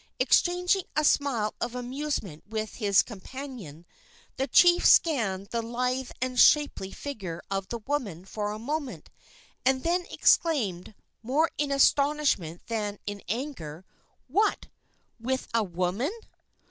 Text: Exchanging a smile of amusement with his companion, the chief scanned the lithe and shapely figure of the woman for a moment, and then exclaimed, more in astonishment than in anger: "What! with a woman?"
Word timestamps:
Exchanging 0.17 0.85
a 0.95 1.03
smile 1.03 1.53
of 1.61 1.75
amusement 1.75 2.43
with 2.47 2.73
his 2.77 3.03
companion, 3.03 3.85
the 4.37 4.47
chief 4.47 4.83
scanned 4.83 5.49
the 5.51 5.61
lithe 5.61 6.09
and 6.19 6.39
shapely 6.39 6.91
figure 6.91 7.39
of 7.51 7.67
the 7.67 7.77
woman 7.77 8.25
for 8.25 8.51
a 8.51 8.57
moment, 8.57 9.11
and 9.63 9.83
then 9.83 10.07
exclaimed, 10.09 10.95
more 11.21 11.51
in 11.59 11.71
astonishment 11.71 12.63
than 12.65 12.97
in 13.05 13.21
anger: 13.29 13.85
"What! 14.27 14.69
with 15.19 15.47
a 15.53 15.61
woman?" 15.63 16.09